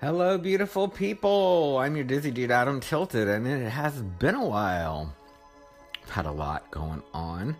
Hello, 0.00 0.38
beautiful 0.38 0.86
people. 0.86 1.76
I'm 1.78 1.96
your 1.96 2.04
dizzy 2.04 2.30
dude, 2.30 2.52
Adam 2.52 2.78
Tilted, 2.78 3.26
and 3.26 3.48
it 3.48 3.68
has 3.68 4.00
been 4.00 4.36
a 4.36 4.46
while. 4.46 5.12
I've 6.04 6.10
had 6.10 6.24
a 6.24 6.30
lot 6.30 6.70
going 6.70 7.02
on. 7.12 7.56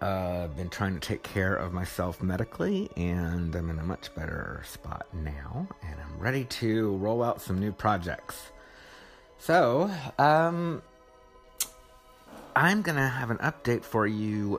Uh, 0.00 0.44
I've 0.44 0.56
been 0.56 0.70
trying 0.70 0.94
to 0.94 1.00
take 1.00 1.22
care 1.22 1.54
of 1.54 1.74
myself 1.74 2.22
medically, 2.22 2.88
and 2.96 3.54
I'm 3.54 3.68
in 3.68 3.78
a 3.78 3.82
much 3.82 4.14
better 4.14 4.62
spot 4.64 5.08
now, 5.12 5.68
and 5.82 5.94
I'm 6.00 6.18
ready 6.18 6.44
to 6.44 6.96
roll 6.96 7.22
out 7.22 7.42
some 7.42 7.60
new 7.60 7.72
projects. 7.72 8.50
So, 9.36 9.90
um, 10.18 10.80
I'm 12.56 12.80
gonna 12.80 13.10
have 13.10 13.30
an 13.30 13.38
update 13.38 13.84
for 13.84 14.06
you 14.06 14.58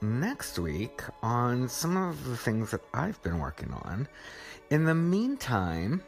next 0.00 0.60
week 0.60 1.02
on 1.20 1.68
some 1.68 1.96
of 1.96 2.22
the 2.22 2.36
things 2.36 2.70
that 2.70 2.82
I've 2.94 3.20
been 3.24 3.40
working 3.40 3.72
on. 3.72 4.06
In 4.70 4.84
the 4.84 4.94
meantime, 4.94 6.00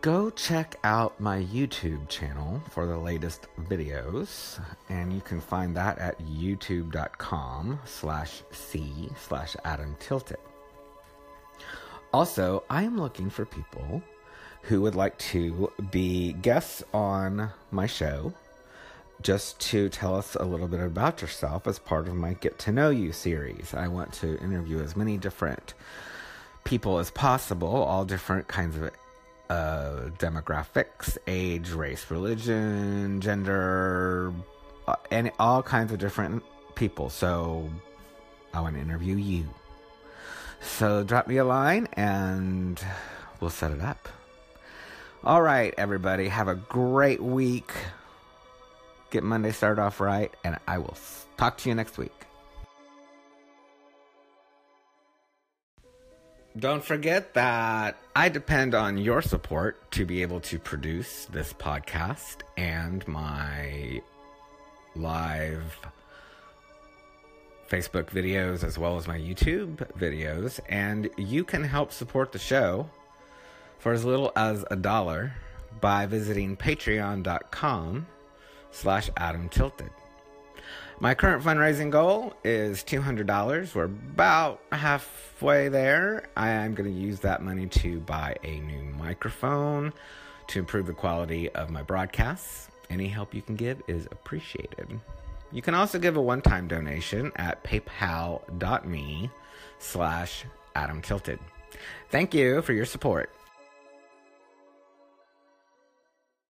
go 0.00 0.30
check 0.30 0.76
out 0.84 1.18
my 1.20 1.42
YouTube 1.42 2.08
channel 2.08 2.62
for 2.70 2.86
the 2.86 2.96
latest 2.96 3.48
videos, 3.62 4.60
and 4.88 5.12
you 5.12 5.20
can 5.20 5.40
find 5.40 5.76
that 5.76 5.98
at 5.98 6.18
youtube.com 6.20 7.80
slash 7.84 8.42
c 8.52 9.10
slash 9.18 9.56
Adam 9.64 9.96
Tilted. 9.98 10.38
Also, 12.12 12.62
I 12.70 12.84
am 12.84 12.98
looking 12.98 13.28
for 13.28 13.44
people 13.44 14.02
who 14.62 14.80
would 14.82 14.94
like 14.94 15.18
to 15.18 15.70
be 15.90 16.32
guests 16.34 16.82
on 16.94 17.50
my 17.70 17.86
show 17.86 18.32
just 19.20 19.58
to 19.60 19.88
tell 19.88 20.14
us 20.14 20.36
a 20.36 20.44
little 20.44 20.68
bit 20.68 20.80
about 20.80 21.20
yourself 21.20 21.66
as 21.66 21.78
part 21.78 22.06
of 22.06 22.14
my 22.14 22.34
Get 22.34 22.58
to 22.60 22.72
Know 22.72 22.90
You 22.90 23.12
series. 23.12 23.74
I 23.74 23.88
want 23.88 24.12
to 24.14 24.38
interview 24.38 24.80
as 24.80 24.96
many 24.96 25.18
different 25.18 25.74
people 26.62 26.98
as 26.98 27.10
possible, 27.10 27.68
all 27.68 28.04
different 28.04 28.46
kinds 28.46 28.76
of 28.76 28.90
uh, 29.48 30.10
demographics, 30.18 31.18
age, 31.26 31.70
race, 31.70 32.10
religion, 32.10 33.20
gender, 33.20 34.32
uh, 34.86 34.96
and 35.10 35.30
all 35.38 35.62
kinds 35.62 35.92
of 35.92 35.98
different 35.98 36.42
people. 36.74 37.10
So 37.10 37.68
I 38.52 38.60
want 38.60 38.76
to 38.76 38.80
interview 38.80 39.16
you. 39.16 39.46
So 40.60 41.04
drop 41.04 41.26
me 41.26 41.36
a 41.36 41.44
line 41.44 41.88
and 41.92 42.82
we'll 43.40 43.50
set 43.50 43.70
it 43.70 43.80
up. 43.80 44.08
All 45.24 45.42
right, 45.42 45.74
everybody, 45.76 46.28
have 46.28 46.48
a 46.48 46.54
great 46.54 47.22
week 47.22 47.72
get 49.10 49.24
Monday 49.24 49.52
started 49.52 49.80
off 49.80 50.00
right, 50.00 50.34
and 50.44 50.58
I 50.66 50.78
will 50.78 50.96
talk 51.36 51.58
to 51.58 51.68
you 51.68 51.74
next 51.74 51.98
week. 51.98 52.27
Don't 56.56 56.84
forget 56.84 57.34
that 57.34 57.96
I 58.16 58.28
depend 58.28 58.74
on 58.74 58.98
your 58.98 59.22
support 59.22 59.90
to 59.92 60.04
be 60.04 60.22
able 60.22 60.40
to 60.40 60.58
produce 60.58 61.26
this 61.26 61.52
podcast 61.52 62.38
and 62.56 63.06
my 63.06 64.00
live 64.96 65.78
Facebook 67.70 68.06
videos 68.06 68.64
as 68.64 68.78
well 68.78 68.96
as 68.96 69.06
my 69.06 69.18
YouTube 69.18 69.76
videos. 69.98 70.58
And 70.68 71.10
you 71.16 71.44
can 71.44 71.62
help 71.62 71.92
support 71.92 72.32
the 72.32 72.38
show 72.38 72.88
for 73.78 73.92
as 73.92 74.04
little 74.04 74.32
as 74.34 74.64
a 74.70 74.76
dollar 74.76 75.34
by 75.80 76.06
visiting 76.06 76.56
patreon.com 76.56 78.06
slash 78.72 79.10
Adam 79.16 79.48
Tilted. 79.48 79.90
My 81.00 81.14
current 81.14 81.44
fundraising 81.44 81.90
goal 81.90 82.34
is 82.42 82.82
$200. 82.82 83.74
We're 83.74 83.84
about 83.84 84.60
halfway 84.72 85.68
there. 85.68 86.28
I 86.36 86.50
am 86.50 86.74
going 86.74 86.92
to 86.92 87.00
use 87.00 87.20
that 87.20 87.42
money 87.42 87.66
to 87.66 88.00
buy 88.00 88.36
a 88.42 88.58
new 88.60 88.82
microphone 88.98 89.92
to 90.48 90.58
improve 90.58 90.86
the 90.86 90.92
quality 90.92 91.50
of 91.50 91.70
my 91.70 91.82
broadcasts. 91.82 92.68
Any 92.90 93.08
help 93.08 93.34
you 93.34 93.42
can 93.42 93.54
give 93.54 93.80
is 93.86 94.06
appreciated. 94.06 94.98
You 95.52 95.62
can 95.62 95.74
also 95.74 95.98
give 95.98 96.16
a 96.16 96.22
one-time 96.22 96.68
donation 96.68 97.32
at 97.36 97.62
paypal.me 97.62 99.30
slash 99.78 100.44
Adam 100.74 101.00
Tilted. 101.00 101.38
Thank 102.10 102.34
you 102.34 102.62
for 102.62 102.72
your 102.72 102.86
support. 102.86 103.30